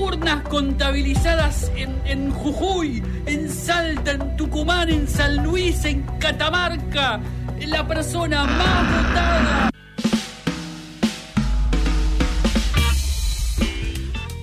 urnas 0.00 0.42
contabilizadas 0.48 1.70
en, 1.76 1.94
en 2.06 2.30
Jujuy, 2.30 3.02
en 3.26 3.50
Salta, 3.50 4.12
en 4.12 4.36
Tucumán, 4.36 4.88
en 4.88 5.06
San 5.06 5.44
Luis, 5.44 5.84
en 5.84 6.02
Catamarca, 6.18 7.20
la 7.66 7.86
persona 7.86 8.44
más 8.44 9.06
votada. 9.06 9.70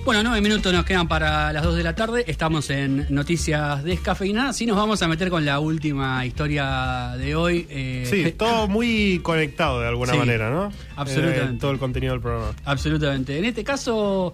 Bueno, 0.04 0.22
nueve 0.22 0.40
minutos 0.40 0.72
nos 0.72 0.86
quedan 0.86 1.06
para 1.06 1.52
las 1.52 1.62
dos 1.62 1.76
de 1.76 1.82
la 1.82 1.94
tarde. 1.94 2.24
Estamos 2.28 2.70
en 2.70 3.06
Noticias 3.10 3.84
Descafeinadas. 3.84 4.56
Sí, 4.56 4.64
nos 4.64 4.76
vamos 4.76 5.02
a 5.02 5.08
meter 5.08 5.28
con 5.28 5.44
la 5.44 5.60
última 5.60 6.24
historia 6.24 7.12
de 7.18 7.34
hoy. 7.36 7.66
Eh, 7.68 8.06
sí, 8.08 8.32
todo 8.38 8.68
muy 8.68 9.20
conectado 9.22 9.80
de 9.80 9.88
alguna 9.88 10.14
manera, 10.14 10.50
¿no? 10.50 10.72
Absolutamente. 10.96 11.56
Eh, 11.56 11.58
todo 11.60 11.72
el 11.72 11.78
contenido 11.78 12.14
del 12.14 12.22
programa. 12.22 12.54
Absolutamente. 12.64 13.36
En 13.36 13.44
este 13.44 13.62
caso, 13.64 14.32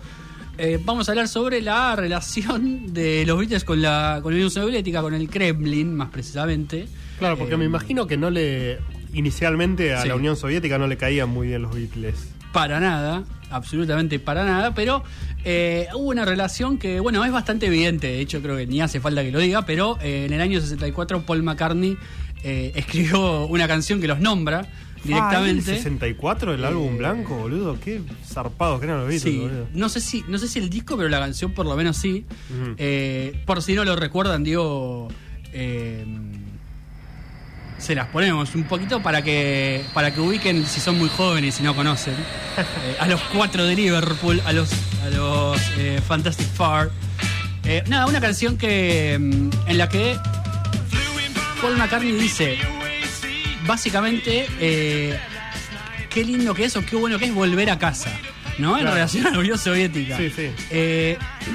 eh, 0.59 0.79
vamos 0.83 1.09
a 1.09 1.13
hablar 1.13 1.29
sobre 1.29 1.61
la 1.63 1.97
relación 1.97 2.93
de 2.93 3.25
los 3.27 3.39
Beatles 3.39 3.65
con 3.65 3.83
la, 3.83 4.21
con 4.23 4.33
la 4.33 4.37
Unión 4.37 4.51
Soviética, 4.51 5.03
con 5.03 5.15
el 5.15 5.29
Kremlin, 5.29 5.95
más 5.95 6.11
precisamente. 6.11 6.87
Claro, 7.19 7.39
porque 7.39 7.57
me 7.57 7.65
imagino 7.65 8.07
que 8.07 8.17
no 8.17 8.31
le. 8.31 8.79
Inicialmente 9.13 9.95
a 9.95 10.05
la 10.05 10.17
Unión 10.17 10.37
Soviética 10.37 10.77
no 10.77 10.89
le 10.89 10.97
caían 10.97 11.29
muy 11.29 11.47
bien 11.47 11.63
los 11.63 11.75
Beatles 11.75 12.35
para 12.55 12.79
nada, 12.79 13.25
absolutamente 13.51 14.21
para 14.21 14.45
nada, 14.45 14.75
pero 14.75 15.03
eh, 15.45 15.89
hubo 15.93 16.11
una 16.11 16.25
relación 16.25 16.79
que, 16.79 17.01
bueno, 17.01 17.25
es 17.25 17.33
bastante 17.33 17.67
evidente, 17.67 18.07
de 18.07 18.21
hecho 18.21 18.41
creo 18.41 18.57
que 18.57 18.65
ni 18.65 18.81
hace 18.81 19.01
falta 19.01 19.25
que 19.25 19.33
lo 19.33 19.41
diga, 19.41 19.67
pero 19.67 19.99
eh, 20.01 20.27
en 20.27 20.33
el 20.33 20.41
año 20.41 20.61
64 20.61 21.27
Paul 21.27 21.43
McCartney 21.43 21.99
eh, 22.45 22.71
escribió 22.77 23.47
una 23.47 23.67
canción 23.67 24.01
que 24.01 24.07
los 24.07 24.21
nombra 24.21 24.69
directamente. 25.05 25.71
Ah, 25.71 25.75
¿el 25.75 25.79
64 25.79 26.55
el 26.55 26.65
álbum 26.65 26.99
blanco, 26.99 27.37
boludo? 27.37 27.79
Qué 27.79 28.03
zarpados 28.27 28.81
que 28.81 28.87
eran 28.87 28.99
los 28.99 29.09
Beatles, 29.09 29.23
sí. 29.23 29.49
No 29.73 29.89
sé, 29.89 30.01
si, 30.01 30.25
no 30.29 30.39
sé 30.39 30.49
si 30.49 30.59
el 30.59 30.71
disco, 30.71 30.97
pero 30.97 31.09
la 31.09 31.21
canción 31.21 31.53
por 31.53 31.67
lo 31.67 31.77
menos 31.77 31.97
sí. 31.97 32.25
por 33.47 33.63
si 33.63 33.75
no 33.75 33.85
lo 33.85 33.97
recuerdan, 33.97 34.43
digo 34.43 35.09
se 37.85 37.95
las 37.95 38.07
ponemos 38.07 38.55
un 38.55 38.65
poquito 38.65 39.03
para 39.03 39.21
que 39.21 39.85
para 39.93 40.15
que 40.15 40.21
ubiquen 40.21 40.65
si 40.67 40.81
son 40.81 40.99
muy 40.99 41.11
jóvenes 41.11 41.61
y 41.61 41.63
no 41.63 41.77
conocen 41.77 42.15
eh, 42.57 42.97
a 42.99 43.07
los 43.07 43.21
cuatro 43.25 43.67
de 43.67 43.77
Liverpool 43.77 44.41
a 44.47 44.53
los 44.55 44.71
a 45.05 45.11
los 45.11 45.61
eh, 45.77 46.01
Fantastic 46.07 46.47
Four 46.49 46.91
eh, 47.65 47.85
nada 47.87 48.07
una 48.07 48.23
canción 48.23 48.57
que 48.57 49.19
mm, 49.21 49.69
en 49.69 49.79
la 49.79 49.91
que 49.91 50.17
Paul 51.61 51.77
McCartney 51.77 52.13
dice 52.13 52.57
básicamente 53.67 54.47
qué 54.59 56.25
lindo 56.25 56.55
que 56.55 56.65
es 56.65 56.77
o 56.77 56.85
qué 56.85 56.97
bueno 56.97 57.19
que 57.19 57.27
es 57.27 57.35
volver 57.35 57.71
a 57.71 57.79
casa 57.79 58.11
¿no? 58.59 58.79
En 58.79 58.87
relación 58.87 59.27
a 59.27 59.31
la 59.31 59.39
Unión 59.39 59.59
Soviética. 59.59 60.17
Sí, 60.17 60.31
sí. 60.31 60.51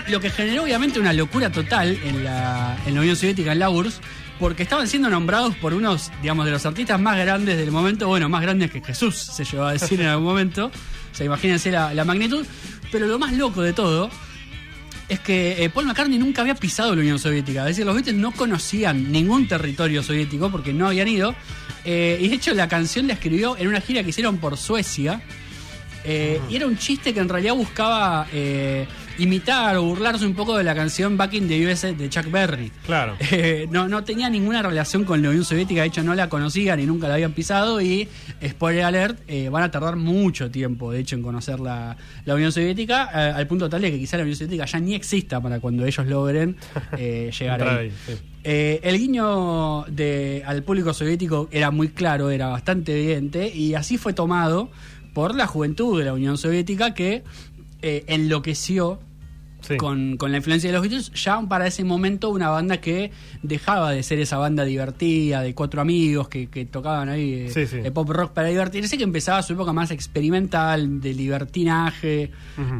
lo 0.09 0.19
que 0.19 0.29
generó 0.29 0.63
obviamente 0.63 0.99
una 0.99 1.13
locura 1.13 1.51
total 1.51 1.97
en 2.03 2.23
la, 2.23 2.77
en 2.85 2.93
la 2.93 3.01
Unión 3.01 3.15
Soviética, 3.15 3.53
en 3.53 3.59
la 3.59 3.69
URSS, 3.69 4.01
porque 4.39 4.63
estaban 4.63 4.87
siendo 4.87 5.09
nombrados 5.09 5.55
por 5.57 5.73
unos, 5.73 6.11
digamos, 6.21 6.45
de 6.45 6.51
los 6.51 6.65
artistas 6.65 6.99
más 6.99 7.17
grandes 7.17 7.57
del 7.57 7.71
momento, 7.71 8.07
bueno, 8.07 8.29
más 8.29 8.41
grandes 8.41 8.71
que 8.71 8.81
Jesús, 8.81 9.17
se 9.17 9.43
llevó 9.43 9.65
a 9.65 9.73
decir 9.73 9.99
en 9.99 10.07
algún 10.07 10.25
momento. 10.25 10.67
O 10.67 11.15
sea, 11.15 11.25
imagínense 11.25 11.71
la, 11.71 12.03
magnitud. 12.05 12.45
Pero 12.91 13.05
lo 13.05 13.19
más 13.19 13.33
loco 13.33 13.61
de 13.61 13.73
todo 13.73 14.09
es 15.09 15.19
que 15.19 15.63
eh, 15.63 15.69
Paul 15.69 15.85
McCartney 15.85 16.17
nunca 16.17 16.41
había 16.41 16.55
pisado 16.55 16.95
la 16.95 17.01
Unión 17.01 17.19
Soviética. 17.19 17.61
Es 17.61 17.75
decir, 17.75 17.85
los 17.85 17.95
Beatles 17.95 18.15
no 18.15 18.31
conocían 18.31 19.11
ningún 19.11 19.47
territorio 19.47 20.01
soviético 20.01 20.49
porque 20.49 20.73
no 20.73 20.87
habían 20.87 21.07
ido. 21.07 21.35
Eh, 21.85 22.17
y 22.21 22.27
de 22.27 22.35
hecho, 22.35 22.53
la 22.53 22.67
canción 22.67 23.07
la 23.07 23.13
escribió 23.13 23.57
en 23.57 23.67
una 23.67 23.81
gira 23.81 24.03
que 24.03 24.09
hicieron 24.09 24.37
por 24.37 24.57
Suecia. 24.57 25.21
Eh, 26.05 26.39
y 26.49 26.55
era 26.55 26.65
un 26.65 26.77
chiste 26.77 27.13
que 27.13 27.19
en 27.19 27.29
realidad 27.29 27.53
buscaba 27.55 28.25
imitar 29.19 29.75
o 29.77 29.83
burlarse 29.83 30.25
un 30.25 30.33
poco 30.33 30.57
de 30.57 30.63
la 30.63 30.73
canción 30.73 31.17
Back 31.17 31.33
in 31.33 31.47
the 31.47 31.67
US 31.67 31.81
de 31.81 32.09
Chuck 32.09 32.31
Berry. 32.31 32.71
Claro. 32.85 33.17
Eh, 33.31 33.67
no, 33.69 33.87
no 33.87 34.03
tenía 34.03 34.27
ninguna 34.29 34.61
relación 34.61 35.03
con 35.05 35.21
la 35.21 35.29
Unión 35.29 35.45
Soviética, 35.45 35.81
de 35.81 35.87
hecho 35.87 36.03
no 36.03 36.15
la 36.15 36.29
conocían 36.29 36.79
y 36.79 36.85
nunca 36.85 37.07
la 37.07 37.13
habían 37.13 37.31
pisado 37.31 37.79
y, 37.79 38.07
spoiler 38.45 38.83
alert, 38.83 39.19
eh, 39.27 39.49
van 39.49 39.63
a 39.63 39.71
tardar 39.71 39.95
mucho 39.97 40.49
tiempo, 40.49 40.91
de 40.91 40.99
hecho, 40.99 41.15
en 41.15 41.21
conocer 41.21 41.59
la, 41.59 41.95
Unión 42.25 42.51
Soviética, 42.51 43.09
eh, 43.13 43.33
al 43.35 43.47
punto 43.47 43.69
tal 43.69 43.81
de 43.81 43.91
que 43.91 43.99
quizá 43.99 44.17
la 44.17 44.23
Unión 44.23 44.35
Soviética 44.35 44.65
ya 44.65 44.79
ni 44.79 44.95
exista 44.95 45.39
para 45.39 45.59
cuando 45.59 45.85
ellos 45.85 46.05
logren 46.07 46.57
llegar 46.97 47.61
ahí. 47.61 47.91
El 48.49 48.97
guiño 48.97 49.85
de, 49.85 50.43
al 50.45 50.63
público 50.63 50.93
soviético 50.93 51.47
era 51.51 51.71
muy 51.71 51.89
claro, 51.89 52.29
era 52.29 52.47
bastante 52.47 52.93
evidente, 52.93 53.53
y 53.53 53.75
así 53.75 53.97
fue 53.97 54.13
tomado 54.13 54.69
por 55.13 55.35
la 55.35 55.47
juventud 55.47 55.99
de 55.99 56.05
la 56.05 56.13
Unión 56.13 56.37
Soviética 56.37 56.93
que 56.93 57.23
enloqueció 57.81 58.99
con, 59.77 60.17
la 60.19 60.37
influencia 60.37 60.69
de 60.69 60.73
los 60.73 60.81
Beatles, 60.81 61.11
ya 61.13 61.41
para 61.41 61.67
ese 61.67 61.83
momento 61.83 62.29
una 62.29 62.49
banda 62.49 62.77
que 62.77 63.11
dejaba 63.43 63.91
de 63.91 64.03
ser 64.03 64.19
esa 64.19 64.37
banda 64.37 64.63
divertida, 64.63 65.41
de 65.41 65.53
cuatro 65.53 65.81
amigos 65.81 66.27
que, 66.27 66.47
tocaban 66.71 67.09
ahí 67.09 67.51
eh, 67.53 67.65
de 67.65 67.91
pop 67.91 68.09
rock 68.09 68.31
para 68.31 68.47
divertirse, 68.47 68.97
que 68.97 69.03
empezaba 69.03 69.41
su 69.43 69.53
época 69.53 69.73
más 69.73 69.91
experimental, 69.91 71.01
de 71.01 71.13
libertinaje. 71.13 72.31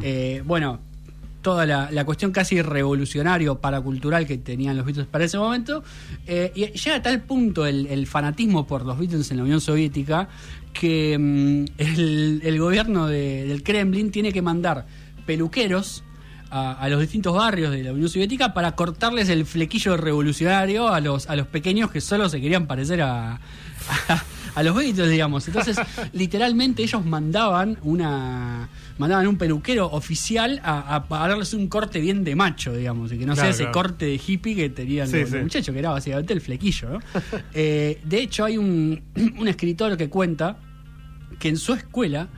Eh, 0.02 0.42
bueno, 0.44 0.80
toda 1.42 1.66
la, 1.66 2.04
cuestión 2.04 2.32
casi 2.32 2.62
revolucionario, 2.62 3.58
paracultural 3.60 4.26
que 4.26 4.38
tenían 4.38 4.76
los 4.76 4.86
Beatles 4.86 5.06
para 5.06 5.24
ese 5.24 5.38
momento. 5.38 5.82
Eh, 6.26 6.52
y 6.54 6.66
llega 6.66 6.96
a 6.96 7.02
tal 7.02 7.22
punto 7.22 7.66
el, 7.66 8.06
fanatismo 8.06 8.66
por 8.66 8.84
los 8.84 8.98
Beatles 8.98 9.30
en 9.30 9.38
la 9.38 9.42
Unión 9.44 9.60
Soviética 9.60 10.28
que 10.72 11.16
mm, 11.18 11.64
el, 11.78 12.58
gobierno 12.58 13.06
del 13.06 13.62
Kremlin 13.62 14.10
tiene 14.10 14.32
que 14.32 14.42
mandar 14.42 14.86
peluqueros 15.26 16.04
a, 16.50 16.88
los 16.88 17.00
distintos 17.00 17.34
barrios 17.34 17.70
de 17.70 17.84
la 17.84 17.92
Unión 17.92 18.08
Soviética 18.08 18.52
para 18.52 18.72
cortarles 18.72 19.28
el 19.28 19.46
flequillo 19.46 19.96
revolucionario 19.96 20.88
a 20.88 21.00
los, 21.00 21.28
a 21.30 21.36
los 21.36 21.46
pequeños 21.46 21.90
que 21.90 22.00
solo 22.00 22.28
se 22.28 22.40
querían 22.40 22.66
parecer 22.66 23.02
a, 23.02 23.34
a, 24.08 24.22
los 24.62 24.76
Beatles, 24.76 25.10
digamos. 25.10 25.46
Entonces, 25.48 25.76
literalmente 26.12 26.82
ellos 26.82 27.04
mandaban 27.04 27.78
una 27.82 28.68
mandaban 28.98 29.26
un 29.26 29.38
peluquero 29.38 29.86
oficial 29.86 30.60
a, 30.62 31.06
darles 31.08 31.54
un 31.54 31.68
corte 31.68 32.00
bien 32.00 32.22
de 32.22 32.36
macho, 32.36 32.74
digamos, 32.74 33.10
y 33.12 33.18
que 33.18 33.24
no 33.24 33.34
sea 33.34 33.48
ese 33.48 33.70
corte 33.70 34.04
de 34.04 34.20
hippie 34.24 34.54
que 34.54 34.68
tenían 34.68 35.10
los, 35.10 35.30
muchachos, 35.30 35.72
que 35.72 35.78
era 35.78 35.90
básicamente 35.90 36.32
el 36.32 36.40
flequillo. 36.40 36.98
Eh, 37.52 38.00
de 38.04 38.20
hecho, 38.20 38.44
hay 38.44 38.58
un, 38.58 39.02
un 39.38 39.48
escritor 39.48 39.96
que 39.96 40.08
cuenta 40.08 40.58
que 41.38 41.48
en 41.48 41.56
su 41.56 41.72
escuela 41.72 42.28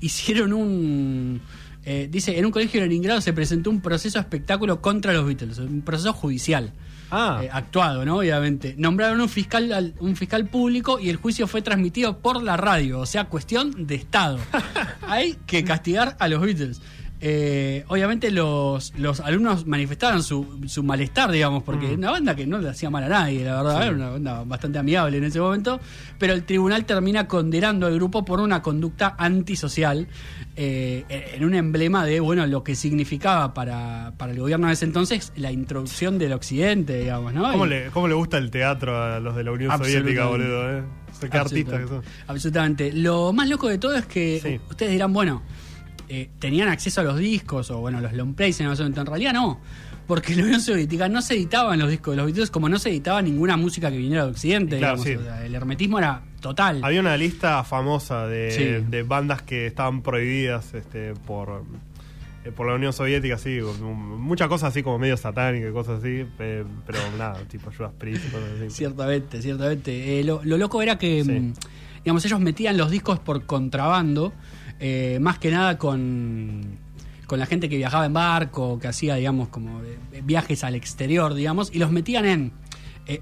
hicieron 0.00 0.52
un 0.52 1.40
eh, 1.90 2.06
dice, 2.10 2.38
en 2.38 2.44
un 2.44 2.52
colegio 2.52 2.80
de 2.80 2.86
Leningrado 2.86 3.20
se 3.22 3.32
presentó 3.32 3.70
un 3.70 3.80
proceso 3.80 4.18
espectáculo 4.18 4.82
contra 4.82 5.14
los 5.14 5.24
Beatles, 5.24 5.58
un 5.58 5.80
proceso 5.80 6.12
judicial. 6.12 6.74
Ah. 7.10 7.40
Eh, 7.42 7.48
actuado, 7.52 8.04
¿no? 8.04 8.18
Obviamente. 8.18 8.74
Nombraron 8.78 9.20
un 9.20 9.28
fiscal, 9.28 9.94
un 9.98 10.16
fiscal 10.16 10.46
público 10.46 10.98
y 10.98 11.10
el 11.10 11.16
juicio 11.16 11.46
fue 11.46 11.62
transmitido 11.62 12.18
por 12.18 12.42
la 12.42 12.56
radio, 12.56 13.00
o 13.00 13.06
sea, 13.06 13.24
cuestión 13.24 13.86
de 13.86 13.94
Estado. 13.94 14.38
Hay 15.02 15.36
que 15.46 15.64
castigar 15.64 16.16
a 16.18 16.28
los 16.28 16.40
Beatles. 16.40 16.80
Eh, 17.20 17.84
obviamente 17.88 18.30
los, 18.30 18.92
los 18.96 19.18
alumnos 19.20 19.66
manifestaban 19.66 20.22
su, 20.22 20.60
su 20.68 20.84
malestar, 20.84 21.32
digamos, 21.32 21.64
porque 21.64 21.88
mm. 21.88 21.94
una 21.94 22.10
banda 22.12 22.36
que 22.36 22.46
no 22.46 22.58
le 22.58 22.68
hacía 22.68 22.90
mal 22.90 23.02
a 23.04 23.08
nadie, 23.08 23.44
la 23.44 23.62
verdad, 23.62 23.82
era 23.82 23.92
una 23.92 24.10
banda 24.10 24.44
bastante 24.44 24.78
amigable 24.78 25.18
en 25.18 25.24
ese 25.24 25.40
momento, 25.40 25.80
pero 26.18 26.32
el 26.32 26.44
tribunal 26.44 26.84
termina 26.84 27.26
condenando 27.26 27.86
al 27.86 27.94
grupo 27.94 28.24
por 28.24 28.40
una 28.40 28.62
conducta 28.62 29.16
antisocial, 29.18 30.06
eh, 30.54 31.04
en 31.08 31.44
un 31.44 31.54
emblema 31.54 32.04
de, 32.04 32.20
bueno, 32.20 32.46
lo 32.46 32.62
que 32.62 32.76
significaba 32.76 33.52
para, 33.52 34.12
para 34.16 34.32
el 34.32 34.38
gobierno 34.38 34.68
de 34.68 34.74
ese 34.74 34.84
entonces 34.84 35.32
la 35.36 35.50
introducción 35.50 36.18
del 36.18 36.32
occidente, 36.32 36.98
digamos, 36.98 37.32
¿no? 37.32 37.50
¿Cómo, 37.50 37.66
le, 37.66 37.90
¿Cómo, 37.90 38.06
le, 38.06 38.14
gusta 38.14 38.38
el 38.38 38.50
teatro 38.50 39.02
a 39.02 39.18
los 39.18 39.34
de 39.34 39.44
la 39.44 39.52
Unión 39.52 39.76
Soviética, 39.76 40.26
boludo? 40.26 40.78
¿eh? 40.78 40.82
Qué 41.30 41.36
artistas 41.36 41.80
que 41.80 41.88
son. 41.88 42.02
Absolutamente. 42.28 42.92
Lo 42.92 43.32
más 43.32 43.48
loco 43.48 43.68
de 43.68 43.78
todo 43.78 43.94
es 43.96 44.06
que 44.06 44.60
ustedes 44.68 44.92
dirán, 44.92 45.12
bueno, 45.12 45.42
eh, 46.08 46.28
tenían 46.38 46.68
acceso 46.68 47.00
a 47.00 47.04
los 47.04 47.18
discos 47.18 47.70
o 47.70 47.78
bueno, 47.78 48.00
los 48.00 48.12
long 48.12 48.34
plays 48.34 48.60
en 48.60 48.66
En 48.68 49.06
realidad 49.06 49.32
no, 49.32 49.60
porque 50.06 50.32
en 50.32 50.38
la 50.40 50.44
Unión 50.44 50.60
Soviética 50.60 51.08
no 51.08 51.22
se 51.22 51.34
editaban 51.34 51.78
los 51.78 51.90
discos 51.90 52.12
de 52.12 52.16
los 52.16 52.26
Beatles 52.26 52.50
como 52.50 52.68
no 52.68 52.78
se 52.78 52.90
editaba 52.90 53.22
ninguna 53.22 53.56
música 53.56 53.90
que 53.90 53.98
viniera 53.98 54.24
de 54.24 54.30
Occidente. 54.30 54.78
el 54.78 55.54
hermetismo 55.54 55.98
era 55.98 56.22
total. 56.40 56.80
Había 56.82 57.00
una 57.00 57.16
lista 57.16 57.62
famosa 57.64 58.26
de, 58.26 59.04
bandas 59.06 59.42
que 59.42 59.66
estaban 59.66 60.02
prohibidas 60.02 60.74
este, 60.74 61.14
por 61.26 61.64
eh, 62.44 62.52
por 62.52 62.66
la 62.66 62.74
Unión 62.74 62.92
Soviética, 62.92 63.36
sí, 63.36 63.58
muchas 63.80 64.48
cosas 64.48 64.70
así 64.70 64.82
como 64.82 64.98
medio 64.98 65.16
satánicas, 65.16 65.72
cosas 65.72 65.98
así, 65.98 66.24
pero 66.36 66.66
nada, 67.18 67.36
tipo 67.48 67.70
Judas 67.76 67.92
Priest 67.98 68.26
y 68.26 68.30
cosas 68.30 68.48
así. 68.56 68.70
Ciertamente, 68.70 69.42
ciertamente. 69.42 70.20
Eh, 70.20 70.24
lo, 70.24 70.42
loco 70.44 70.80
era 70.80 70.98
que, 70.98 71.24
mm, 71.24 71.52
digamos, 72.04 72.24
ellos 72.24 72.40
metían 72.40 72.76
los 72.76 72.90
discos 72.90 73.18
por 73.18 73.44
contrabando, 73.44 74.32
eh, 74.80 75.18
más 75.20 75.38
que 75.38 75.50
nada 75.50 75.78
con 75.78 76.78
con 77.26 77.38
la 77.38 77.44
gente 77.44 77.68
que 77.68 77.76
viajaba 77.76 78.06
en 78.06 78.14
barco, 78.14 78.78
que 78.78 78.88
hacía, 78.88 79.16
digamos, 79.16 79.48
como 79.48 79.82
viajes 80.22 80.64
al 80.64 80.74
exterior, 80.74 81.34
digamos, 81.34 81.70
y 81.70 81.78
los 81.78 81.92
metían 81.92 82.24
en 82.24 82.52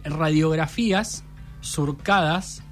radiografías 0.05 1.25
surcadas 1.61 2.63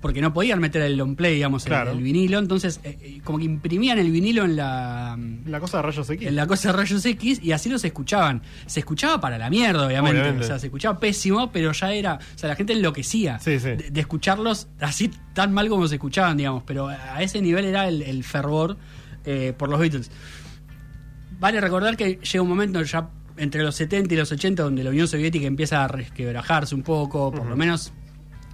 porque 0.00 0.20
no 0.20 0.32
podían 0.32 0.60
meter 0.60 0.82
el 0.82 0.96
long 0.96 1.16
play, 1.16 1.34
digamos, 1.34 1.66
el, 1.66 2.02
vinilo, 2.02 2.38
entonces 2.38 2.80
eh, 2.84 2.98
eh, 3.00 3.20
como 3.24 3.38
que 3.38 3.44
imprimían 3.44 3.98
el 3.98 4.10
vinilo 4.10 4.44
en 4.44 4.56
la... 4.56 5.18
La 5.46 5.58
cosa 5.58 5.78
de 5.78 5.82
rayos 5.82 6.08
X. 6.10 6.28
En 6.28 6.36
la 6.36 6.46
cosa 6.46 6.70
de 6.70 6.76
rayos 6.76 7.04
X 7.04 7.40
y 7.42 7.52
así 7.52 7.68
los 7.68 7.84
escuchaban. 7.84 8.42
Se 8.66 8.80
escuchaba 8.80 9.20
para 9.20 9.38
la 9.38 9.48
mierda, 9.50 9.86
obviamente. 9.86 10.30
O 10.38 10.42
sea, 10.42 10.58
se 10.58 10.66
escuchaba 10.66 10.98
pésimo, 11.00 11.50
pero 11.50 11.72
ya 11.72 11.92
era... 11.92 12.14
O 12.14 12.38
sea, 12.38 12.48
la 12.48 12.56
gente 12.56 12.72
enloquecía 12.72 13.38
De, 13.44 13.90
escucharlos 13.94 14.68
así 14.80 15.10
tan 15.34 15.52
mal 15.52 15.68
como 15.68 15.88
se 15.88 15.94
escuchaban, 15.96 16.36
digamos, 16.36 16.62
pero 16.66 16.88
a 16.88 17.22
ese 17.22 17.40
nivel 17.40 17.64
era 17.64 17.88
el, 17.88 18.24
fervor 18.24 18.76
eh, 19.24 19.54
por 19.56 19.68
los 19.68 19.80
Beatles. 19.80 20.10
Vale 21.38 21.60
recordar 21.60 21.96
que 21.96 22.18
llega 22.22 22.42
un 22.42 22.48
momento 22.48 22.82
ya 22.82 23.10
entre 23.36 23.62
los 23.62 23.74
70 23.74 24.14
y 24.14 24.16
los 24.16 24.32
80 24.32 24.62
donde 24.62 24.84
la 24.84 24.90
Unión 24.90 25.08
Soviética 25.08 25.46
empieza 25.46 25.84
a 25.84 25.88
resquebrajarse 25.88 26.74
un 26.74 26.82
poco, 26.82 27.30
por 27.32 27.46
lo 27.46 27.56
menos 27.56 27.92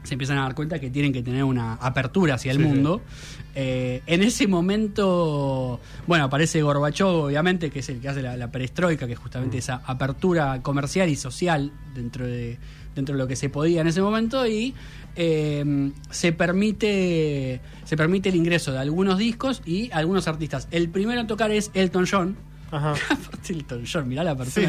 se 0.02 0.14
empiezan 0.14 0.38
a 0.38 0.42
dar 0.42 0.54
cuenta 0.54 0.78
que 0.78 0.90
tienen 0.90 1.12
que 1.12 1.22
tener 1.22 1.44
una 1.44 1.74
apertura 1.74 2.34
hacia 2.34 2.52
el 2.52 2.58
mundo. 2.58 3.02
Eh, 3.54 4.02
en 4.06 4.22
ese 4.22 4.46
momento, 4.46 5.80
bueno, 6.06 6.24
aparece 6.24 6.62
Gorbachov, 6.62 7.26
obviamente, 7.26 7.70
que 7.70 7.80
es 7.80 7.88
el 7.88 8.00
que 8.00 8.08
hace 8.08 8.22
la, 8.22 8.50
perestroika, 8.50 9.06
que 9.06 9.12
es 9.12 9.18
justamente 9.18 9.56
mm. 9.56 9.58
esa 9.58 9.82
apertura 9.86 10.62
comercial 10.62 11.08
y 11.08 11.16
social 11.16 11.72
dentro 11.94 12.26
de, 12.26 12.58
dentro 12.94 13.14
de 13.14 13.18
lo 13.22 13.28
que 13.28 13.36
se 13.36 13.48
podía 13.48 13.80
en 13.80 13.86
ese 13.86 14.02
momento, 14.02 14.46
y 14.46 14.74
eh, 15.14 15.92
se, 16.10 16.32
permite, 16.32 17.60
se 17.84 17.96
permite 17.96 18.30
el 18.30 18.36
ingreso 18.36 18.72
de 18.72 18.78
algunos 18.78 19.18
discos 19.18 19.62
y 19.64 19.90
algunos 19.92 20.26
artistas. 20.28 20.68
El 20.70 20.88
primero 20.88 21.20
a 21.20 21.26
tocar 21.26 21.50
es 21.50 21.70
Elton 21.74 22.06
John. 22.10 22.51
Ajá. 22.72 22.94
Elton 23.48 23.84
John, 23.90 24.08
mirá 24.08 24.24
la 24.24 24.34
persona 24.34 24.68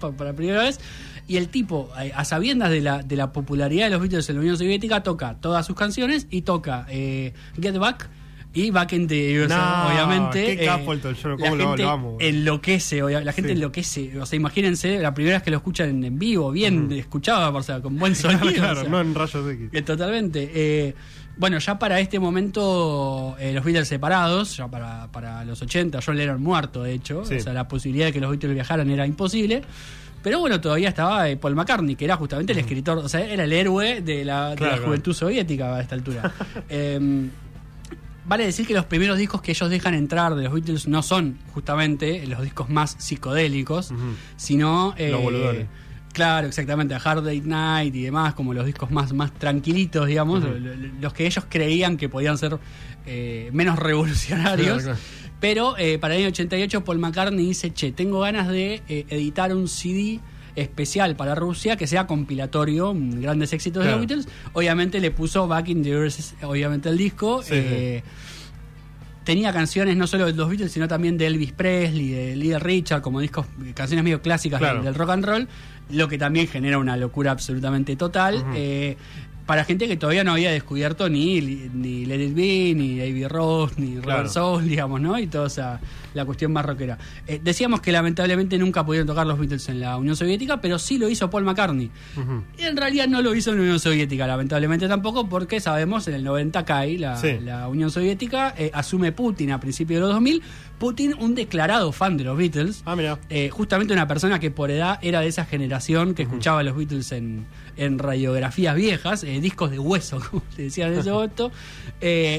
por 0.00 0.20
la 0.20 0.32
primera 0.32 0.62
vez. 0.62 0.80
Y 1.28 1.36
el 1.36 1.48
tipo, 1.48 1.90
eh, 2.00 2.12
a 2.14 2.24
sabiendas 2.24 2.70
de 2.70 2.80
la, 2.80 3.02
de 3.02 3.14
la 3.14 3.30
popularidad 3.32 3.86
de 3.86 3.90
los 3.90 4.00
Beatles 4.00 4.28
en 4.28 4.36
la 4.36 4.40
Unión 4.40 4.56
Soviética, 4.56 5.02
toca 5.02 5.36
todas 5.40 5.64
sus 5.64 5.76
canciones 5.76 6.26
y 6.30 6.42
toca 6.42 6.86
eh, 6.88 7.34
Get 7.60 7.76
Back 7.76 8.08
y 8.54 8.70
Back 8.70 8.92
in 8.92 9.06
the 9.06 9.44
obviamente. 9.44 10.56
Qué 10.56 10.64
capo 10.64 10.92
el 10.92 11.00
¿cómo 11.00 11.56
la 11.56 11.66
gente 11.66 11.82
lo, 11.82 12.16
enloquece, 12.20 13.00
la 13.24 13.32
gente 13.32 13.52
enloquece. 13.52 14.18
O 14.20 14.26
sea, 14.26 14.36
imagínense, 14.36 14.98
la 14.98 15.14
primera 15.14 15.36
vez 15.36 15.42
que 15.42 15.50
lo 15.50 15.56
escuchan 15.58 16.04
en, 16.04 16.18
vivo, 16.18 16.50
bien 16.50 16.90
escuchado, 16.92 17.56
o 17.56 17.62
sea, 17.62 17.80
con 17.80 17.98
buen 17.98 18.14
sonido. 18.16 18.52
claro, 18.52 18.88
no 18.88 19.00
en 19.00 19.14
rayos 19.14 19.50
X. 19.50 19.68
Eh, 19.72 19.82
totalmente. 19.82 20.94
bueno, 21.36 21.58
ya 21.58 21.78
para 21.78 22.00
este 22.00 22.18
momento, 22.18 23.36
los 23.40 23.64
Beatles 23.64 23.88
separados, 23.88 24.56
ya 24.56 24.68
para, 24.68 25.10
para 25.10 25.44
los 25.44 25.62
80, 25.62 26.00
John 26.04 26.16
Lennon 26.16 26.42
muerto, 26.42 26.82
de 26.82 26.94
hecho. 26.94 27.20
O 27.20 27.24
sea, 27.24 27.52
la 27.52 27.68
posibilidad 27.68 28.06
de 28.06 28.12
que 28.12 28.20
los 28.20 28.30
Beatles 28.30 28.54
viajaran 28.54 28.90
era 28.90 29.06
imposible. 29.06 29.62
Pero 30.22 30.38
bueno, 30.38 30.60
todavía 30.60 30.88
estaba 30.88 31.28
eh, 31.28 31.36
Paul 31.36 31.56
McCartney, 31.56 31.96
que 31.96 32.04
era 32.04 32.16
justamente 32.16 32.52
el 32.52 32.60
escritor, 32.60 32.98
o 32.98 33.08
sea, 33.08 33.20
era 33.20 33.44
el 33.44 33.52
héroe 33.52 34.00
de 34.02 34.24
la, 34.24 34.54
juventud 34.84 35.12
soviética 35.12 35.74
a 35.74 35.80
esta 35.80 35.94
altura. 35.94 36.32
Em, 36.68 37.30
vale 38.24 38.44
decir 38.44 38.66
que 38.66 38.74
los 38.74 38.84
primeros 38.84 39.18
discos 39.18 39.42
que 39.42 39.52
ellos 39.52 39.70
dejan 39.70 39.94
entrar 39.94 40.34
de 40.34 40.44
los 40.44 40.52
Beatles 40.52 40.86
no 40.88 41.02
son 41.02 41.38
justamente 41.54 42.26
los 42.26 42.42
discos 42.42 42.68
más 42.68 42.96
psicodélicos, 42.98 43.92
sino... 44.36 44.94
Eh, 44.96 45.66
claro, 46.12 46.46
exactamente, 46.46 46.94
a 46.94 46.98
Hard 46.98 47.24
Day 47.24 47.40
Night 47.40 47.94
y 47.94 48.02
demás, 48.02 48.34
como 48.34 48.54
los 48.54 48.66
discos 48.66 48.90
más, 48.90 49.12
más 49.12 49.32
tranquilitos, 49.32 50.06
digamos, 50.06 50.44
los 51.00 51.12
que 51.12 51.26
ellos 51.26 51.44
creían 51.48 51.96
que 51.96 52.08
podían 52.08 52.38
ser 52.38 52.58
eh, 53.06 53.50
menos 53.52 53.78
revolucionarios. 53.78 54.84
Pero 55.40 55.76
eh, 55.76 55.98
para 55.98 56.14
el 56.14 56.20
año 56.20 56.28
88 56.28 56.84
Paul 56.84 57.00
McCartney 57.00 57.44
dice, 57.44 57.72
che, 57.72 57.90
tengo 57.90 58.20
ganas 58.20 58.46
de 58.46 58.80
eh, 58.88 59.06
editar 59.08 59.52
un 59.52 59.66
CD 59.66 60.20
especial 60.56 61.16
para 61.16 61.34
Rusia 61.34 61.76
que 61.76 61.86
sea 61.86 62.06
compilatorio, 62.06 62.94
grandes 62.94 63.52
éxitos 63.52 63.84
de 63.84 63.90
los 63.90 64.00
Beatles. 64.00 64.28
Obviamente 64.52 65.00
le 65.00 65.10
puso 65.10 65.46
Back 65.46 65.68
in 65.68 65.82
the 65.82 65.90
Earth, 65.90 66.14
obviamente 66.42 66.88
el 66.88 66.98
disco. 66.98 67.42
Eh, 67.50 68.02
tenía 69.24 69.52
canciones 69.52 69.96
no 69.96 70.06
solo 70.06 70.26
de 70.26 70.32
los 70.32 70.48
Beatles, 70.48 70.72
sino 70.72 70.88
también 70.88 71.16
de 71.16 71.26
Elvis 71.26 71.52
Presley, 71.52 72.10
de 72.10 72.36
Little 72.36 72.58
Richard, 72.58 73.02
como 73.02 73.20
discos, 73.20 73.46
canciones 73.74 74.04
medio 74.04 74.20
clásicas 74.20 74.60
del, 74.60 74.94
rock 74.94 75.10
and 75.10 75.24
roll, 75.24 75.48
lo 75.90 76.08
que 76.08 76.18
también 76.18 76.48
genera 76.48 76.78
una 76.78 76.96
locura 76.96 77.30
absolutamente 77.30 77.96
total 77.96 78.44
para 79.46 79.64
gente 79.64 79.88
que 79.88 79.96
todavía 79.96 80.24
no 80.24 80.32
había 80.32 80.50
descubierto 80.50 81.08
ni, 81.08 81.40
ni 81.40 82.06
Let 82.06 82.22
It 82.26 82.34
Be, 82.34 82.74
ni 82.74 82.98
David 82.98 83.26
Ross, 83.28 83.78
ni 83.78 83.98
Robert 83.98 84.28
Soul, 84.28 84.68
digamos, 84.68 85.00
¿no? 85.00 85.18
Y 85.18 85.26
toda 85.26 85.48
esa, 85.48 85.80
la 86.14 86.24
cuestión 86.24 86.52
más 86.52 86.64
rockera. 86.64 86.98
Eh, 87.26 87.40
decíamos 87.42 87.80
que 87.80 87.92
lamentablemente 87.92 88.58
nunca 88.58 88.84
pudieron 88.84 89.06
tocar 89.06 89.26
los 89.26 89.38
Beatles 89.38 89.68
en 89.68 89.80
la 89.80 89.96
Unión 89.96 90.16
Soviética, 90.16 90.60
pero 90.60 90.78
sí 90.78 90.98
lo 90.98 91.08
hizo 91.08 91.30
Paul 91.30 91.44
McCartney. 91.44 91.90
Y 92.58 92.62
en 92.62 92.76
realidad 92.76 93.08
no 93.08 93.22
lo 93.22 93.34
hizo 93.34 93.50
en 93.50 93.56
la 93.56 93.62
Unión 93.62 93.80
Soviética, 93.80 94.26
lamentablemente 94.26 94.88
tampoco, 94.88 95.28
porque 95.28 95.60
sabemos, 95.60 96.08
en 96.08 96.14
el 96.14 96.24
90 96.24 96.64
cae 96.64 96.98
la, 96.98 97.20
la 97.42 97.68
Unión 97.68 97.90
Soviética, 97.90 98.54
eh, 98.56 98.70
asume 98.74 99.12
Putin 99.12 99.52
a 99.52 99.60
principios 99.60 99.98
de 99.98 100.06
los 100.06 100.14
2000, 100.14 100.42
Putin, 100.78 101.14
un 101.18 101.34
declarado 101.34 101.92
fan 101.92 102.16
de 102.16 102.24
los 102.24 102.36
Beatles. 102.36 102.82
Ah, 102.84 102.96
mira. 102.96 103.18
Eh, 103.30 103.50
justamente 103.50 103.92
una 103.92 104.08
persona 104.08 104.40
que 104.40 104.50
por 104.50 104.70
edad 104.70 104.98
era 105.00 105.20
de 105.20 105.28
esa 105.28 105.44
generación 105.44 106.14
que 106.14 106.22
escuchaba 106.22 106.60
a 106.60 106.62
los 106.64 106.76
Beatles 106.76 107.12
en, 107.12 107.46
en 107.76 108.00
radiografías 108.00 108.74
viejas, 108.74 109.22
discos 109.22 109.70
de 109.70 109.78
hueso, 109.78 110.20
como 110.30 110.42
se 110.56 110.62
decía 110.62 110.88
en 110.88 110.94
ese 110.98 111.10
momento. 111.10 111.52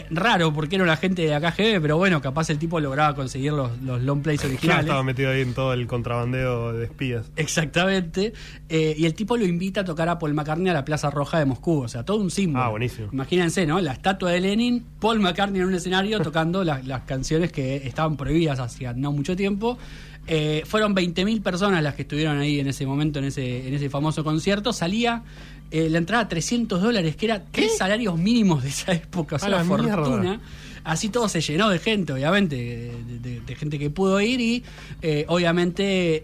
Raro, 0.09 0.53
porque 0.53 0.75
era 0.75 0.83
una 0.83 0.97
gente 0.97 1.21
de 1.21 1.29
la 1.29 1.39
KGB, 1.39 1.81
pero 1.81 1.97
bueno, 1.97 2.21
capaz 2.21 2.49
el 2.49 2.59
tipo 2.59 2.79
lograba 2.81 3.15
conseguir 3.15 3.53
los, 3.69 3.81
los 3.81 4.01
long 4.01 4.21
plays 4.21 4.43
originales. 4.45 4.85
estaba 4.85 5.03
metido 5.03 5.31
ahí 5.31 5.41
en 5.41 5.53
todo 5.53 5.73
el 5.73 5.87
contrabandeo 5.87 6.73
de 6.73 6.85
espías. 6.85 7.31
Exactamente. 7.35 8.33
y 8.69 9.05
el 9.05 9.13
tipo 9.13 9.37
lo 9.37 9.45
invita 9.45 9.81
a 9.81 9.85
tocar 9.85 10.09
a 10.09 10.19
Paul 10.19 10.33
McCartney 10.33 10.69
a 10.69 10.73
la 10.73 10.85
Plaza 10.85 11.09
Roja 11.09 11.39
de 11.39 11.45
Moscú, 11.45 11.81
o 11.81 11.87
sea, 11.87 12.03
todo 12.03 12.17
un 12.17 12.31
símbolo. 12.31 12.63
Ah, 12.63 12.69
buenísimo. 12.69 13.09
Imagínense, 13.11 13.65
¿no? 13.65 13.79
La 13.79 13.93
estatua 13.93 14.31
de 14.31 14.39
Lenin, 14.39 14.85
Paul 14.99 15.19
McCartney 15.19 15.61
en 15.61 15.67
un 15.67 15.75
escenario 15.75 16.19
tocando 16.23 16.63
las 16.63 17.01
canciones 17.03 17.51
que 17.51 17.77
estaban 17.87 18.17
prohibidas 18.17 18.59
hacía 18.59 18.93
no 18.93 19.11
mucho 19.11 19.35
tiempo. 19.35 19.77
Eh, 20.25 20.63
fueron 20.65 20.95
20.000 20.95 21.41
personas 21.41 21.83
las 21.83 21.95
que 21.95 22.03
estuvieron 22.03 22.37
ahí 22.39 22.59
en 22.59 22.67
ese 22.67 22.85
momento, 22.85 23.19
en 23.19 23.25
ese, 23.25 23.67
en 23.67 23.73
ese 23.73 23.89
famoso 23.89 24.23
concierto. 24.23 24.71
Salía 24.71 25.23
eh, 25.69 25.89
la 25.89 25.97
entrada 25.97 26.23
a 26.23 26.27
300 26.29 26.81
dólares, 26.81 27.15
que 27.15 27.25
era 27.25 27.43
tres 27.51 27.77
salarios 27.77 28.17
mínimos 28.17 28.63
de 28.63 28.69
esa 28.69 28.93
época, 28.93 29.35
o 29.35 29.39
sea, 29.39 29.49
la 29.49 29.63
fortuna. 29.63 30.39
Así 30.83 31.09
todo 31.09 31.29
se 31.29 31.41
llenó 31.41 31.69
de 31.69 31.79
gente, 31.79 32.13
obviamente, 32.13 32.91
de, 33.21 33.55
gente 33.55 33.79
que 33.79 33.89
pudo 33.89 34.19
ir 34.19 34.41
y 34.41 34.63
eh, 35.01 35.25
obviamente 35.27 36.23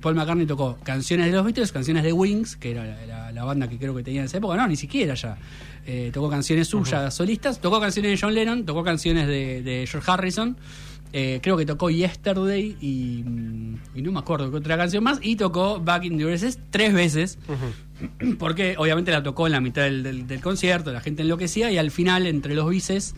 Paul 0.00 0.14
McCartney 0.14 0.46
tocó 0.46 0.78
canciones 0.84 1.26
de 1.26 1.32
los 1.32 1.44
Beatles, 1.44 1.72
canciones 1.72 2.04
de 2.04 2.12
Wings, 2.12 2.56
que 2.56 2.72
era 2.72 3.32
la, 3.32 3.44
banda 3.44 3.68
que 3.68 3.78
creo 3.78 3.94
que 3.94 4.02
tenía 4.02 4.20
en 4.20 4.26
esa 4.26 4.38
época, 4.38 4.56
no, 4.56 4.68
ni 4.68 4.76
siquiera 4.76 5.14
ya. 5.14 5.38
tocó 6.12 6.28
canciones 6.28 6.68
suyas, 6.68 7.14
solistas, 7.14 7.60
tocó 7.60 7.80
canciones 7.80 8.12
de 8.12 8.18
John 8.20 8.34
Lennon, 8.34 8.64
tocó 8.64 8.84
canciones 8.84 9.26
de 9.26 9.86
George 9.88 10.10
Harrison. 10.10 10.56
Eh, 11.12 11.40
creo 11.42 11.56
que 11.56 11.64
tocó 11.64 11.88
Yesterday 11.88 12.76
y, 12.80 13.24
no 14.02 14.12
me 14.12 14.18
acuerdo 14.18 14.50
qué 14.50 14.58
otra 14.58 14.76
canción 14.76 15.02
más. 15.04 15.18
Y 15.22 15.36
tocó 15.36 15.80
Back 15.80 16.04
in 16.04 16.18
the 16.18 16.26
USS 16.26 16.58
tres 16.70 16.92
veces. 16.92 17.38
Porque 18.38 18.74
obviamente 18.78 19.10
la 19.10 19.22
tocó 19.22 19.46
en 19.46 19.52
la 19.52 19.60
mitad 19.60 19.82
del, 19.82 20.40
concierto, 20.42 20.92
la 20.92 21.00
gente 21.00 21.22
enloquecía. 21.22 21.70
Y 21.70 21.78
al 21.78 21.90
final, 21.90 22.26
entre 22.26 22.54
los 22.54 22.68
bices, 22.68 23.14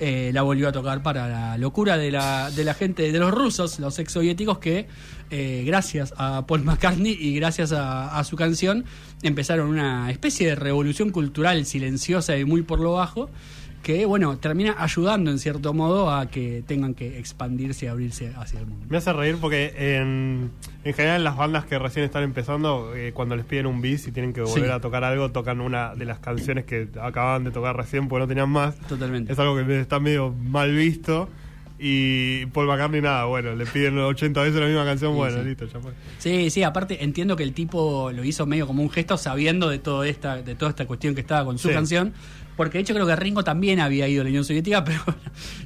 eh, 0.00 0.30
la 0.32 0.40
volvió 0.40 0.68
a 0.68 0.72
tocar 0.72 1.02
para 1.02 1.28
la 1.28 1.58
locura 1.58 1.98
de 1.98 2.10
la, 2.10 2.50
de 2.50 2.64
la 2.64 2.72
gente, 2.72 3.12
de 3.12 3.18
los 3.18 3.32
rusos, 3.32 3.78
los 3.78 3.98
ex 3.98 4.12
soviéticos, 4.12 4.58
que 4.58 4.86
eh, 5.30 5.62
gracias 5.66 6.14
a 6.16 6.46
Paul 6.46 6.64
McCartney 6.64 7.12
y 7.12 7.34
gracias 7.34 7.72
a, 7.72 8.18
a 8.18 8.24
su 8.24 8.34
canción 8.34 8.86
empezaron 9.22 9.68
una 9.68 10.10
especie 10.10 10.48
de 10.48 10.54
revolución 10.54 11.10
cultural 11.10 11.66
silenciosa 11.66 12.38
y 12.38 12.46
muy 12.46 12.62
por 12.62 12.80
lo 12.80 12.94
bajo 12.94 13.28
que 13.82 14.04
bueno, 14.04 14.36
termina 14.38 14.76
ayudando 14.78 15.30
en 15.30 15.38
cierto 15.38 15.72
modo 15.72 16.10
a 16.10 16.26
que 16.26 16.62
tengan 16.66 16.94
que 16.94 17.18
expandirse 17.18 17.86
y 17.86 17.88
abrirse 17.88 18.32
hacia 18.36 18.60
el 18.60 18.66
mundo. 18.66 18.86
Me 18.88 18.98
hace 18.98 19.12
reír 19.12 19.38
porque 19.40 19.72
en, 19.76 20.50
en 20.84 20.94
general 20.94 21.24
las 21.24 21.36
bandas 21.36 21.64
que 21.64 21.78
recién 21.78 22.04
están 22.04 22.22
empezando, 22.22 22.94
eh, 22.94 23.12
cuando 23.12 23.36
les 23.36 23.46
piden 23.46 23.66
un 23.66 23.80
bis 23.80 24.06
y 24.06 24.12
tienen 24.12 24.32
que 24.32 24.42
volver 24.42 24.72
a 24.72 24.80
tocar 24.80 25.04
algo, 25.04 25.30
tocan 25.30 25.60
una 25.60 25.94
de 25.94 26.04
las 26.04 26.18
canciones 26.18 26.64
que 26.64 26.88
acababan 27.00 27.44
de 27.44 27.50
tocar 27.50 27.76
recién 27.76 28.08
porque 28.08 28.20
no 28.20 28.28
tenían 28.28 28.50
más. 28.50 28.76
Totalmente. 28.80 29.32
Es 29.32 29.38
algo 29.38 29.56
que 29.56 29.80
está 29.80 29.98
medio 29.98 30.30
mal 30.30 30.74
visto. 30.74 31.28
Y 31.82 32.44
Paul 32.46 32.66
McCartney 32.66 33.00
nada, 33.00 33.24
bueno, 33.24 33.54
le 33.54 33.64
piden 33.64 33.96
80 33.96 34.42
veces 34.42 34.60
la 34.60 34.66
misma 34.66 34.84
canción, 34.84 35.14
bueno, 35.14 35.42
listo, 35.42 35.64
ya 35.64 35.80
fue. 35.80 35.92
Sí, 36.18 36.50
sí, 36.50 36.62
aparte 36.62 37.02
entiendo 37.02 37.36
que 37.36 37.42
el 37.42 37.54
tipo 37.54 38.12
lo 38.12 38.22
hizo 38.22 38.44
medio 38.44 38.66
como 38.66 38.82
un 38.82 38.90
gesto 38.90 39.16
sabiendo 39.16 39.70
de 39.70 39.78
toda 39.78 40.06
esta, 40.06 40.42
de 40.42 40.54
toda 40.54 40.68
esta 40.72 40.86
cuestión 40.86 41.14
que 41.14 41.22
estaba 41.22 41.46
con 41.46 41.56
su 41.58 41.70
canción 41.70 42.12
porque 42.60 42.76
de 42.76 42.82
hecho 42.82 42.92
creo 42.92 43.06
que 43.06 43.16
Ringo 43.16 43.42
también 43.42 43.80
había 43.80 44.06
ido 44.06 44.20
a 44.20 44.24
la 44.24 44.28
Unión 44.28 44.44
Soviética, 44.44 44.84
pero 44.84 45.00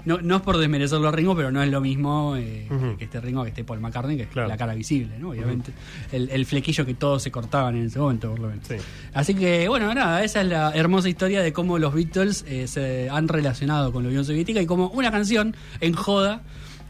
no, 0.05 0.21
no 0.21 0.37
es 0.37 0.43
por 0.43 0.59
desmerecerlo 0.59 1.09
a 1.09 1.11
Ringo, 1.11 1.35
pero 1.35 1.51
no 1.51 1.61
es 1.61 1.69
lo 1.69 1.81
mismo 1.81 2.37
eh, 2.37 2.69
que 2.97 3.07
este 3.07 3.21
Ringo 3.21 3.43
que 3.43 3.49
esté 3.49 3.65
Paul 3.65 3.81
McCartney, 3.81 4.17
que 4.17 4.23
es 4.23 4.37
la 4.37 4.57
cara 4.57 4.77
visible, 4.77 5.19
¿no? 5.19 5.31
Obviamente. 5.31 5.73
el, 6.13 6.47
flequillo 6.47 6.87
que 6.87 6.95
todos 6.95 7.21
se 7.21 7.33
cortaban 7.33 7.75
en 7.75 7.87
ese 7.87 7.99
momento, 7.99 8.31
por 8.31 8.39
lo 8.39 8.47
menos. 8.47 8.69
Así 9.13 9.35
que, 9.35 9.69
bueno, 9.69 9.93
nada, 9.93 10.23
esa 10.23 10.43
es 10.43 10.47
la 10.47 10.71
hermosa 10.71 11.09
historia 11.09 11.43
de 11.43 11.53
cómo 11.53 11.81
los 11.81 11.93
Beatles 11.93 12.45
eh, 12.47 12.69
se 12.69 13.11
han 13.11 13.27
relacionado 13.27 13.93
con 13.93 14.05
la 14.05 14.11
Unión 14.11 14.25
Soviética 14.25 14.63
y 14.63 14.67
cómo 14.67 14.89
una 14.91 15.11
canción 15.11 15.57
en 15.81 15.95
joda 15.95 16.43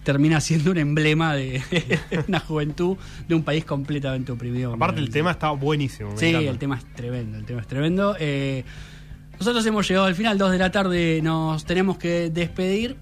termina 0.03 0.39
siendo 0.43 0.71
un 0.71 0.77
emblema 0.77 1.35
de 1.35 1.63
una 2.29 2.41
juventud 2.41 2.99
de 3.27 3.35
un 3.35 3.43
país 3.43 3.65
completamente 3.65 4.33
oprimido. 4.33 4.75
Aparte 4.75 5.01
el 5.01 5.09
tema 5.09 5.31
está 5.31 5.51
buenísimo. 5.53 6.11
sí, 6.17 6.27
el 6.27 6.59
tema 6.59 6.77
es 6.77 6.85
tremendo, 6.95 7.39
el 7.39 7.47
tema 7.47 7.63
es 7.63 7.67
tremendo. 7.67 8.15
Eh, 8.21 8.65
nosotros 9.39 9.65
hemos 9.67 9.89
llegado 9.89 10.07
al 10.07 10.15
final, 10.15 10.39
dos 10.39 10.53
de 10.53 10.59
la 10.59 10.71
tarde, 10.71 11.21
nos 11.23 11.65
tenemos 11.65 11.99
que 11.99 12.31
despedir. 12.31 12.97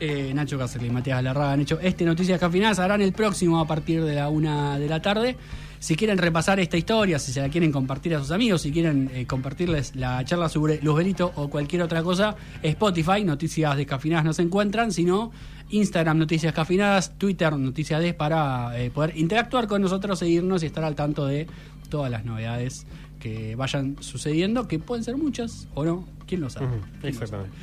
Eh, 0.00 0.32
Nacho 0.34 0.58
Cáceres 0.58 0.88
y 0.88 0.90
Matías 0.90 1.22
Larraga 1.22 1.52
han 1.52 1.60
hecho 1.60 1.78
este 1.80 2.04
Noticias 2.04 2.38
Cafinadas, 2.38 2.78
harán 2.78 3.00
el 3.00 3.12
próximo 3.12 3.60
a 3.60 3.66
partir 3.66 4.04
de 4.04 4.16
la 4.16 4.28
una 4.28 4.78
de 4.78 4.88
la 4.88 5.00
tarde. 5.00 5.36
Si 5.78 5.96
quieren 5.96 6.18
repasar 6.18 6.60
esta 6.60 6.76
historia, 6.76 7.18
si 7.18 7.32
se 7.32 7.40
la 7.40 7.48
quieren 7.48 7.70
compartir 7.70 8.14
a 8.14 8.20
sus 8.20 8.30
amigos, 8.30 8.62
si 8.62 8.72
quieren 8.72 9.10
eh, 9.12 9.26
compartirles 9.26 9.94
la 9.96 10.24
charla 10.24 10.48
sobre 10.48 10.80
Luz 10.82 10.96
Benito 10.96 11.32
o 11.36 11.48
cualquier 11.48 11.82
otra 11.82 12.02
cosa, 12.02 12.36
Spotify, 12.62 13.24
Noticias 13.24 13.76
Descafinadas 13.76 14.24
nos 14.24 14.38
encuentran, 14.38 14.92
si 14.92 15.04
no, 15.04 15.30
Instagram 15.70 16.18
Noticias 16.18 16.52
Cafinadas, 16.52 17.18
Twitter 17.18 17.56
Noticias 17.56 18.00
Des 18.00 18.14
para 18.14 18.78
eh, 18.80 18.90
poder 18.90 19.16
interactuar 19.16 19.66
con 19.66 19.82
nosotros, 19.82 20.18
seguirnos 20.18 20.62
y 20.62 20.66
estar 20.66 20.84
al 20.84 20.94
tanto 20.94 21.26
de 21.26 21.46
todas 21.90 22.10
las 22.10 22.24
novedades 22.24 22.86
que 23.20 23.56
vayan 23.56 23.96
sucediendo, 24.00 24.68
que 24.68 24.78
pueden 24.78 25.04
ser 25.04 25.16
muchas 25.16 25.68
o 25.74 25.84
no, 25.84 26.06
quién 26.26 26.40
lo 26.40 26.50
sabe. 26.50 26.68
Exactamente. 27.02 27.56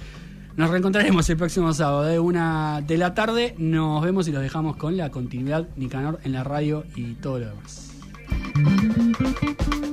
Nos 0.57 0.69
reencontraremos 0.69 1.29
el 1.29 1.37
próximo 1.37 1.73
sábado 1.73 2.03
de 2.03 2.19
una 2.19 2.81
de 2.81 2.97
la 2.97 3.13
tarde. 3.13 3.55
Nos 3.57 4.03
vemos 4.03 4.27
y 4.27 4.31
los 4.31 4.41
dejamos 4.41 4.75
con 4.75 4.97
la 4.97 5.09
continuidad 5.09 5.67
Nicanor 5.77 6.19
en 6.23 6.33
la 6.33 6.43
radio 6.43 6.83
y 6.95 7.13
todo 7.13 7.39
lo 7.39 7.47
demás. 7.47 7.90
Thank 8.31 9.83
you. 9.83 9.90